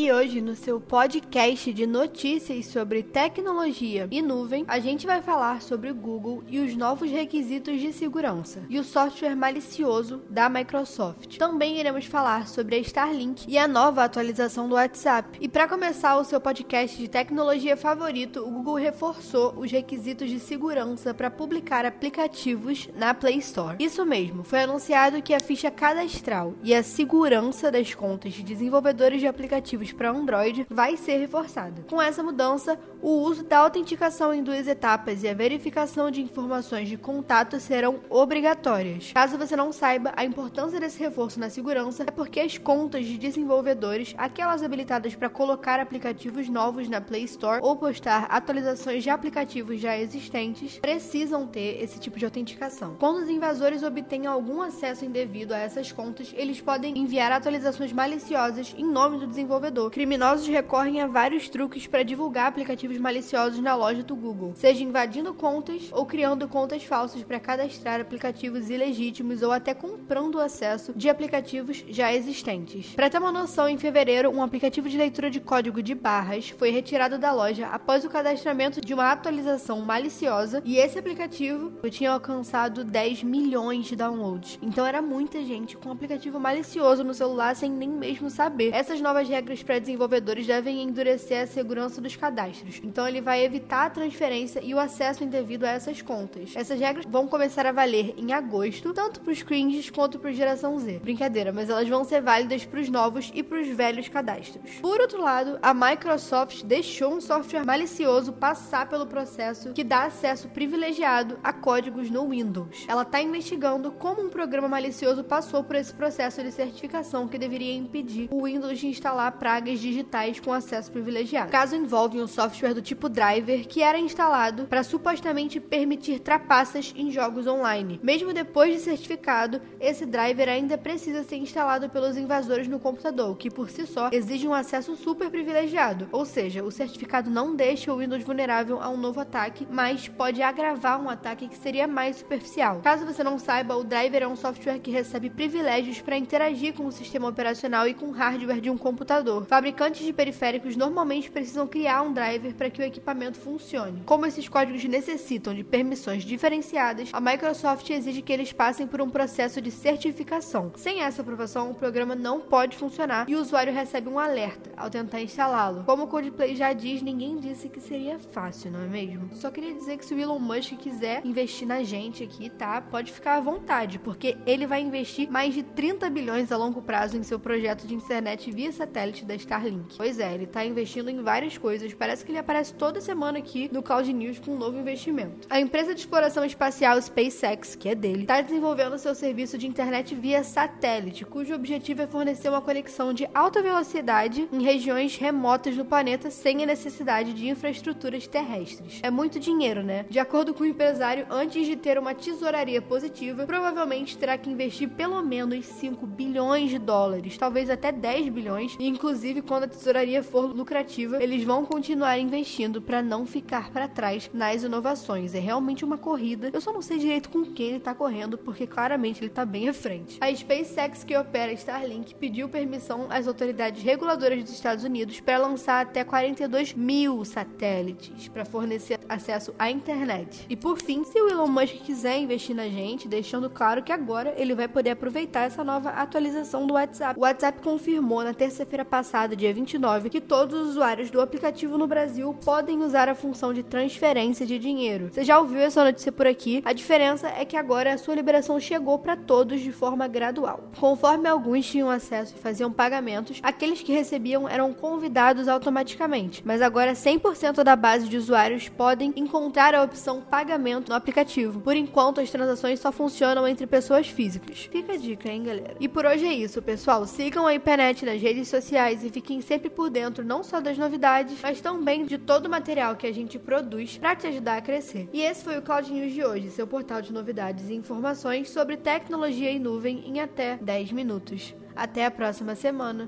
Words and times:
E 0.00 0.12
hoje, 0.12 0.40
no 0.40 0.54
seu 0.54 0.80
podcast 0.80 1.72
de 1.72 1.84
notícias 1.84 2.66
sobre 2.66 3.02
tecnologia 3.02 4.06
e 4.12 4.22
nuvem, 4.22 4.64
a 4.68 4.78
gente 4.78 5.04
vai 5.04 5.20
falar 5.20 5.60
sobre 5.60 5.90
o 5.90 5.94
Google 5.96 6.44
e 6.46 6.60
os 6.60 6.76
novos 6.76 7.10
requisitos 7.10 7.80
de 7.80 7.92
segurança 7.92 8.62
e 8.70 8.78
o 8.78 8.84
software 8.84 9.34
malicioso 9.34 10.22
da 10.30 10.48
Microsoft. 10.48 11.38
Também 11.38 11.80
iremos 11.80 12.06
falar 12.06 12.46
sobre 12.46 12.76
a 12.76 12.78
Starlink 12.78 13.44
e 13.48 13.58
a 13.58 13.66
nova 13.66 14.04
atualização 14.04 14.68
do 14.68 14.76
WhatsApp. 14.76 15.36
E 15.40 15.48
para 15.48 15.66
começar 15.66 16.16
o 16.16 16.22
seu 16.22 16.40
podcast 16.40 16.96
de 16.96 17.08
tecnologia 17.08 17.76
favorito, 17.76 18.46
o 18.46 18.52
Google 18.52 18.76
reforçou 18.76 19.52
os 19.58 19.72
requisitos 19.72 20.30
de 20.30 20.38
segurança 20.38 21.12
para 21.12 21.28
publicar 21.28 21.84
aplicativos 21.84 22.88
na 22.94 23.14
Play 23.14 23.38
Store. 23.38 23.74
Isso 23.80 24.06
mesmo, 24.06 24.44
foi 24.44 24.60
anunciado 24.62 25.20
que 25.20 25.34
a 25.34 25.40
ficha 25.40 25.72
cadastral 25.72 26.54
e 26.62 26.72
a 26.72 26.84
segurança 26.84 27.68
das 27.68 27.92
contas 27.96 28.32
de 28.32 28.44
desenvolvedores 28.44 29.18
de 29.18 29.26
aplicativos 29.26 29.87
para 29.92 30.10
Android 30.10 30.66
vai 30.68 30.96
ser 30.96 31.18
reforçada. 31.18 31.84
Com 31.88 32.00
essa 32.00 32.22
mudança, 32.22 32.78
o 33.00 33.10
uso 33.22 33.44
da 33.44 33.58
autenticação 33.58 34.34
em 34.34 34.42
duas 34.42 34.66
etapas 34.66 35.22
e 35.22 35.28
a 35.28 35.34
verificação 35.34 36.10
de 36.10 36.20
informações 36.20 36.88
de 36.88 36.96
contato 36.96 37.60
serão 37.60 38.00
obrigatórias. 38.10 39.12
Caso 39.12 39.38
você 39.38 39.54
não 39.54 39.72
saiba, 39.72 40.12
a 40.16 40.24
importância 40.24 40.80
desse 40.80 40.98
reforço 40.98 41.38
na 41.38 41.48
segurança 41.48 42.04
é 42.06 42.10
porque 42.10 42.40
as 42.40 42.58
contas 42.58 43.06
de 43.06 43.16
desenvolvedores, 43.16 44.14
aquelas 44.18 44.62
habilitadas 44.62 45.14
para 45.14 45.28
colocar 45.28 45.78
aplicativos 45.78 46.48
novos 46.48 46.88
na 46.88 47.00
Play 47.00 47.24
Store 47.24 47.60
ou 47.62 47.76
postar 47.76 48.24
atualizações 48.24 49.02
de 49.02 49.10
aplicativos 49.10 49.80
já 49.80 49.96
existentes, 49.96 50.78
precisam 50.78 51.46
ter 51.46 51.82
esse 51.82 51.98
tipo 52.00 52.18
de 52.18 52.24
autenticação. 52.24 52.96
Quando 52.98 53.22
os 53.22 53.30
invasores 53.30 53.82
obtêm 53.82 54.26
algum 54.26 54.60
acesso 54.60 55.04
indevido 55.04 55.54
a 55.54 55.58
essas 55.58 55.92
contas, 55.92 56.34
eles 56.36 56.60
podem 56.60 56.98
enviar 56.98 57.30
atualizações 57.30 57.92
maliciosas 57.92 58.74
em 58.76 58.84
nome 58.84 59.18
do 59.18 59.26
desenvolvedor 59.26 59.77
criminosos 59.88 60.48
recorrem 60.48 61.00
a 61.00 61.06
vários 61.06 61.48
truques 61.48 61.86
para 61.86 62.02
divulgar 62.02 62.48
aplicativos 62.48 62.98
maliciosos 62.98 63.60
na 63.60 63.76
loja 63.76 64.02
do 64.02 64.16
Google, 64.16 64.52
seja 64.56 64.82
invadindo 64.82 65.32
contas 65.32 65.90
ou 65.92 66.04
criando 66.04 66.48
contas 66.48 66.82
falsas 66.82 67.22
para 67.22 67.38
cadastrar 67.38 68.00
aplicativos 68.00 68.68
ilegítimos 68.68 69.42
ou 69.42 69.52
até 69.52 69.72
comprando 69.72 70.40
acesso 70.40 70.92
de 70.96 71.08
aplicativos 71.08 71.84
já 71.88 72.12
existentes. 72.12 72.94
Para 72.94 73.08
ter 73.08 73.18
uma 73.18 73.30
noção, 73.30 73.68
em 73.68 73.78
fevereiro, 73.78 74.30
um 74.30 74.42
aplicativo 74.42 74.88
de 74.88 74.96
leitura 74.96 75.30
de 75.30 75.38
código 75.38 75.82
de 75.82 75.94
barras 75.94 76.48
foi 76.50 76.70
retirado 76.70 77.18
da 77.18 77.32
loja 77.32 77.68
após 77.68 78.04
o 78.04 78.10
cadastramento 78.10 78.80
de 78.80 78.92
uma 78.92 79.12
atualização 79.12 79.80
maliciosa 79.82 80.62
e 80.64 80.76
esse 80.76 80.98
aplicativo 80.98 81.72
tinha 81.90 82.12
alcançado 82.12 82.84
10 82.84 83.22
milhões 83.22 83.86
de 83.86 83.96
downloads. 83.96 84.58
Então 84.60 84.84
era 84.84 85.00
muita 85.00 85.44
gente 85.44 85.76
com 85.76 85.88
um 85.88 85.92
aplicativo 85.92 86.40
malicioso 86.40 87.04
no 87.04 87.14
celular 87.14 87.54
sem 87.54 87.70
nem 87.70 87.88
mesmo 87.88 88.30
saber. 88.30 88.72
Essas 88.74 89.00
novas 89.00 89.28
regras 89.28 89.57
para 89.62 89.78
desenvolvedores 89.78 90.46
devem 90.46 90.82
endurecer 90.82 91.42
a 91.42 91.46
segurança 91.46 92.00
dos 92.00 92.16
cadastros. 92.16 92.80
Então 92.82 93.06
ele 93.06 93.20
vai 93.20 93.44
evitar 93.44 93.86
a 93.86 93.90
transferência 93.90 94.60
e 94.62 94.74
o 94.74 94.78
acesso 94.78 95.24
indevido 95.24 95.66
a 95.66 95.70
essas 95.70 96.02
contas. 96.02 96.52
Essas 96.54 96.80
regras 96.80 97.06
vão 97.06 97.26
começar 97.26 97.66
a 97.66 97.72
valer 97.72 98.14
em 98.16 98.32
agosto, 98.32 98.92
tanto 98.92 99.20
para 99.20 99.32
os 99.32 99.42
cringes 99.42 99.90
quanto 99.90 100.18
para 100.18 100.32
geração 100.32 100.78
Z. 100.78 101.00
Brincadeira, 101.00 101.52
mas 101.52 101.70
elas 101.70 101.88
vão 101.88 102.04
ser 102.04 102.20
válidas 102.20 102.64
para 102.64 102.80
os 102.80 102.88
novos 102.88 103.30
e 103.34 103.42
para 103.42 103.60
os 103.60 103.68
velhos 103.68 104.08
cadastros. 104.08 104.74
Por 104.80 105.00
outro 105.00 105.22
lado, 105.22 105.58
a 105.62 105.72
Microsoft 105.74 106.64
deixou 106.64 107.14
um 107.14 107.20
software 107.20 107.64
malicioso 107.64 108.32
passar 108.32 108.88
pelo 108.88 109.06
processo 109.06 109.72
que 109.72 109.84
dá 109.84 110.04
acesso 110.04 110.48
privilegiado 110.48 111.38
a 111.42 111.52
códigos 111.52 112.10
no 112.10 112.28
Windows. 112.28 112.84
Ela 112.88 113.02
está 113.02 113.20
investigando 113.20 113.92
como 113.92 114.22
um 114.22 114.28
programa 114.28 114.68
malicioso 114.68 115.24
passou 115.24 115.62
por 115.64 115.76
esse 115.76 115.92
processo 115.92 116.42
de 116.42 116.52
certificação 116.52 117.28
que 117.28 117.38
deveria 117.38 117.74
impedir 117.74 118.28
o 118.30 118.44
Windows 118.44 118.78
de 118.78 118.86
instalar 118.86 119.32
pragas 119.48 119.80
digitais 119.80 120.38
com 120.38 120.52
acesso 120.52 120.92
privilegiado. 120.92 121.48
O 121.48 121.50
caso 121.50 121.74
envolve 121.74 122.20
um 122.20 122.26
software 122.26 122.74
do 122.74 122.82
tipo 122.82 123.08
driver 123.08 123.66
que 123.66 123.82
era 123.82 123.98
instalado 123.98 124.66
para 124.66 124.82
supostamente 124.82 125.58
permitir 125.58 126.18
trapaças 126.18 126.92
em 126.94 127.10
jogos 127.10 127.46
online. 127.46 127.98
Mesmo 128.02 128.34
depois 128.34 128.74
de 128.74 128.80
certificado, 128.80 129.58
esse 129.80 130.04
driver 130.04 130.50
ainda 130.50 130.76
precisa 130.76 131.24
ser 131.24 131.36
instalado 131.36 131.88
pelos 131.88 132.18
invasores 132.18 132.68
no 132.68 132.78
computador, 132.78 133.34
que 133.38 133.50
por 133.50 133.70
si 133.70 133.86
só 133.86 134.10
exige 134.12 134.46
um 134.46 134.52
acesso 134.52 134.94
super 134.96 135.30
privilegiado. 135.30 136.10
Ou 136.12 136.26
seja, 136.26 136.62
o 136.62 136.70
certificado 136.70 137.30
não 137.30 137.56
deixa 137.56 137.90
o 137.90 137.96
Windows 137.96 138.22
vulnerável 138.22 138.82
a 138.82 138.90
um 138.90 138.98
novo 138.98 139.18
ataque, 139.18 139.66
mas 139.70 140.08
pode 140.08 140.42
agravar 140.42 141.00
um 141.00 141.08
ataque 141.08 141.48
que 141.48 141.56
seria 141.56 141.88
mais 141.88 142.16
superficial. 142.16 142.82
Caso 142.82 143.06
você 143.06 143.24
não 143.24 143.38
saiba, 143.38 143.74
o 143.76 143.82
driver 143.82 144.24
é 144.24 144.28
um 144.28 144.36
software 144.36 144.78
que 144.78 144.90
recebe 144.90 145.30
privilégios 145.30 146.02
para 146.02 146.18
interagir 146.18 146.74
com 146.74 146.84
o 146.84 146.92
sistema 146.92 147.28
operacional 147.28 147.88
e 147.88 147.94
com 147.94 148.08
o 148.08 148.12
hardware 148.12 148.60
de 148.60 148.68
um 148.68 148.76
computador. 148.76 149.37
Fabricantes 149.46 150.04
de 150.04 150.12
periféricos 150.12 150.76
normalmente 150.76 151.30
precisam 151.30 151.66
criar 151.66 152.02
um 152.02 152.12
driver 152.12 152.54
para 152.54 152.70
que 152.70 152.80
o 152.80 152.84
equipamento 152.84 153.38
funcione. 153.38 154.02
Como 154.04 154.26
esses 154.26 154.48
códigos 154.48 154.84
necessitam 154.84 155.54
de 155.54 155.64
permissões 155.64 156.24
diferenciadas, 156.24 157.10
a 157.12 157.20
Microsoft 157.20 157.88
exige 157.90 158.22
que 158.22 158.32
eles 158.32 158.52
passem 158.52 158.86
por 158.86 159.00
um 159.00 159.10
processo 159.10 159.60
de 159.60 159.70
certificação. 159.70 160.72
Sem 160.76 161.02
essa 161.02 161.22
aprovação, 161.22 161.70
o 161.70 161.74
programa 161.74 162.14
não 162.14 162.40
pode 162.40 162.76
funcionar 162.76 163.28
e 163.28 163.36
o 163.36 163.40
usuário 163.40 163.72
recebe 163.72 164.08
um 164.08 164.18
alerta 164.18 164.70
ao 164.76 164.90
tentar 164.90 165.20
instalá-lo. 165.20 165.84
Como 165.84 166.04
o 166.04 166.06
Codeplay 166.06 166.56
já 166.56 166.72
diz, 166.72 167.02
ninguém 167.02 167.38
disse 167.38 167.68
que 167.68 167.80
seria 167.80 168.18
fácil, 168.18 168.70
não 168.70 168.82
é 168.82 168.86
mesmo? 168.86 169.30
Só 169.34 169.50
queria 169.50 169.74
dizer 169.74 169.98
que 169.98 170.04
se 170.04 170.14
o 170.14 170.18
Elon 170.18 170.38
Musk 170.38 170.72
quiser 170.74 171.24
investir 171.24 171.66
na 171.66 171.82
gente 171.82 172.24
aqui, 172.24 172.50
tá? 172.50 172.80
Pode 172.80 173.12
ficar 173.12 173.36
à 173.36 173.40
vontade, 173.40 173.98
porque 173.98 174.36
ele 174.46 174.66
vai 174.66 174.80
investir 174.80 175.30
mais 175.30 175.54
de 175.54 175.62
30 175.62 176.08
bilhões 176.10 176.52
a 176.52 176.56
longo 176.56 176.82
prazo 176.82 177.16
em 177.16 177.22
seu 177.22 177.38
projeto 177.38 177.86
de 177.86 177.94
internet 177.94 178.50
via 178.50 178.72
satélite 178.72 179.24
da 179.28 179.34
Starlink. 179.34 179.96
Pois 179.96 180.18
é, 180.18 180.34
ele 180.34 180.46
tá 180.46 180.64
investindo 180.64 181.10
em 181.10 181.22
várias 181.22 181.58
coisas. 181.58 181.92
Parece 181.92 182.24
que 182.24 182.32
ele 182.32 182.38
aparece 182.38 182.72
toda 182.72 183.00
semana 183.00 183.38
aqui 183.38 183.68
no 183.70 183.82
Cloud 183.82 184.10
News 184.12 184.38
com 184.38 184.52
um 184.52 184.58
novo 184.58 184.78
investimento. 184.78 185.46
A 185.50 185.60
empresa 185.60 185.94
de 185.94 186.00
exploração 186.00 186.44
espacial 186.44 187.00
SpaceX, 187.00 187.76
que 187.76 187.90
é 187.90 187.94
dele, 187.94 188.22
está 188.22 188.40
desenvolvendo 188.40 188.98
seu 188.98 189.14
serviço 189.14 189.58
de 189.58 189.66
internet 189.66 190.14
via 190.14 190.42
satélite, 190.42 191.26
cujo 191.26 191.54
objetivo 191.54 192.02
é 192.02 192.06
fornecer 192.06 192.48
uma 192.48 192.62
conexão 192.62 193.12
de 193.12 193.28
alta 193.34 193.62
velocidade 193.62 194.48
em 194.50 194.62
regiões 194.62 195.16
remotas 195.16 195.76
do 195.76 195.84
planeta 195.84 196.30
sem 196.30 196.62
a 196.62 196.66
necessidade 196.66 197.34
de 197.34 197.48
infraestruturas 197.48 198.26
terrestres. 198.26 199.00
É 199.02 199.10
muito 199.10 199.38
dinheiro, 199.38 199.82
né? 199.82 200.06
De 200.08 200.18
acordo 200.18 200.54
com 200.54 200.64
o 200.64 200.66
empresário, 200.66 201.26
antes 201.30 201.66
de 201.66 201.76
ter 201.76 201.98
uma 201.98 202.14
tesouraria 202.14 202.80
positiva, 202.80 203.44
provavelmente 203.44 204.16
terá 204.16 204.38
que 204.38 204.48
investir 204.48 204.88
pelo 204.88 205.22
menos 205.22 205.66
5 205.66 206.06
bilhões 206.06 206.70
de 206.70 206.78
dólares, 206.78 207.36
talvez 207.36 207.68
até 207.68 207.92
10 207.92 208.30
bilhões, 208.30 208.76
inclusive 208.80 209.17
Inclusive, 209.18 209.42
quando 209.42 209.64
a 209.64 209.68
tesouraria 209.68 210.22
for 210.22 210.42
lucrativa, 210.46 211.20
eles 211.20 211.42
vão 211.42 211.64
continuar 211.64 212.20
investindo 212.20 212.80
para 212.80 213.02
não 213.02 213.26
ficar 213.26 213.72
para 213.72 213.88
trás 213.88 214.30
nas 214.32 214.62
inovações. 214.62 215.34
É 215.34 215.40
realmente 215.40 215.84
uma 215.84 215.98
corrida. 215.98 216.50
Eu 216.52 216.60
só 216.60 216.72
não 216.72 216.80
sei 216.80 216.98
direito 216.98 217.28
com 217.28 217.44
quem 217.44 217.70
ele 217.70 217.80
tá 217.80 217.92
correndo, 217.92 218.38
porque 218.38 218.64
claramente 218.64 219.20
ele 219.20 219.28
tá 219.28 219.44
bem 219.44 219.68
à 219.68 219.74
frente. 219.74 220.18
A 220.20 220.32
SpaceX, 220.32 221.02
que 221.02 221.16
opera 221.16 221.50
Starlink, 221.52 222.14
pediu 222.14 222.48
permissão 222.48 223.08
às 223.10 223.26
autoridades 223.26 223.82
reguladoras 223.82 224.40
dos 224.44 224.52
Estados 224.52 224.84
Unidos 224.84 225.18
para 225.18 225.36
lançar 225.38 225.84
até 225.84 226.04
42 226.04 226.74
mil 226.74 227.24
satélites 227.24 228.28
para 228.28 228.44
fornecer 228.44 229.00
acesso 229.08 229.52
à 229.58 229.68
internet. 229.68 230.46
E 230.48 230.54
por 230.54 230.80
fim, 230.80 231.02
se 231.02 231.20
o 231.20 231.28
Elon 231.28 231.48
Musk 231.48 231.74
quiser 231.78 232.20
investir 232.20 232.54
na 232.54 232.68
gente, 232.68 233.08
deixando 233.08 233.50
claro 233.50 233.82
que 233.82 233.90
agora 233.90 234.32
ele 234.36 234.54
vai 234.54 234.68
poder 234.68 234.90
aproveitar 234.90 235.40
essa 235.40 235.64
nova 235.64 235.90
atualização 235.90 236.68
do 236.68 236.74
WhatsApp. 236.74 237.18
O 237.18 237.22
WhatsApp 237.22 237.60
confirmou 237.60 238.22
na 238.22 238.32
terça-feira 238.32 238.84
passada 238.84 239.07
passado, 239.08 239.34
dia 239.34 239.54
29, 239.54 240.10
que 240.10 240.20
todos 240.20 240.60
os 240.60 240.68
usuários 240.72 241.08
do 241.08 241.18
aplicativo 241.22 241.78
no 241.78 241.86
Brasil 241.86 242.36
podem 242.44 242.82
usar 242.82 243.08
a 243.08 243.14
função 243.14 243.54
de 243.54 243.62
transferência 243.62 244.44
de 244.44 244.58
dinheiro. 244.58 245.08
Você 245.10 245.24
já 245.24 245.38
ouviu 245.38 245.60
essa 245.60 245.82
notícia 245.82 246.12
por 246.12 246.26
aqui? 246.26 246.60
A 246.62 246.74
diferença 246.74 247.26
é 247.26 247.42
que 247.42 247.56
agora 247.56 247.94
a 247.94 247.96
sua 247.96 248.14
liberação 248.14 248.60
chegou 248.60 248.98
para 248.98 249.16
todos 249.16 249.62
de 249.62 249.72
forma 249.72 250.06
gradual. 250.06 250.68
Conforme 250.78 251.26
alguns 251.26 251.64
tinham 251.64 251.88
acesso 251.88 252.34
e 252.36 252.38
faziam 252.38 252.70
pagamentos, 252.70 253.40
aqueles 253.42 253.80
que 253.80 253.94
recebiam 253.94 254.46
eram 254.46 254.74
convidados 254.74 255.48
automaticamente, 255.48 256.42
mas 256.44 256.60
agora 256.60 256.92
100% 256.92 257.64
da 257.64 257.74
base 257.74 258.10
de 258.10 258.18
usuários 258.18 258.68
podem 258.68 259.14
encontrar 259.16 259.74
a 259.74 259.84
opção 259.84 260.20
pagamento 260.20 260.90
no 260.90 260.94
aplicativo. 260.94 261.60
Por 261.60 261.74
enquanto, 261.74 262.20
as 262.20 262.30
transações 262.30 262.78
só 262.78 262.92
funcionam 262.92 263.48
entre 263.48 263.66
pessoas 263.66 264.06
físicas. 264.06 264.68
Fica 264.70 264.92
a 264.92 264.96
dica, 264.98 265.30
hein, 265.30 265.44
galera? 265.44 265.76
E 265.80 265.88
por 265.88 266.04
hoje 266.04 266.26
é 266.26 266.34
isso, 266.34 266.60
pessoal. 266.60 267.06
Sigam 267.06 267.46
a 267.46 267.54
IPNET 267.54 268.04
nas 268.04 268.20
redes 268.20 268.48
sociais 268.48 268.97
e 269.02 269.08
e 269.08 269.10
fiquem 269.10 269.40
sempre 269.40 269.70
por 269.70 269.90
dentro 269.90 270.24
não 270.24 270.44
só 270.44 270.60
das 270.60 270.78
novidades, 270.78 271.38
mas 271.42 271.60
também 271.60 272.04
de 272.04 272.18
todo 272.18 272.46
o 272.46 272.50
material 272.50 272.94
que 272.94 273.06
a 273.06 273.12
gente 273.12 273.38
produz 273.38 273.98
para 273.98 274.14
te 274.14 274.26
ajudar 274.26 274.58
a 274.58 274.62
crescer. 274.62 275.08
E 275.12 275.22
esse 275.22 275.42
foi 275.42 275.58
o 275.58 275.62
Cloud 275.62 275.90
News 275.90 276.12
de 276.12 276.24
hoje, 276.24 276.50
seu 276.50 276.66
portal 276.66 277.00
de 277.00 277.12
novidades 277.12 277.68
e 277.68 277.74
informações 277.74 278.50
sobre 278.50 278.76
tecnologia 278.76 279.50
e 279.50 279.58
nuvem 279.58 280.06
em 280.06 280.20
até 280.20 280.56
10 280.58 280.92
minutos. 280.92 281.54
Até 281.74 282.04
a 282.04 282.10
próxima 282.10 282.54
semana. 282.54 283.06